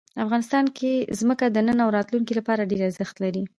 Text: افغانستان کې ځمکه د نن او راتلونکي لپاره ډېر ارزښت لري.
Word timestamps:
افغانستان 0.25 0.65
کې 0.77 0.91
ځمکه 1.19 1.45
د 1.49 1.57
نن 1.67 1.77
او 1.85 1.89
راتلونکي 1.97 2.33
لپاره 2.39 2.67
ډېر 2.71 2.81
ارزښت 2.89 3.15
لري. 3.23 3.43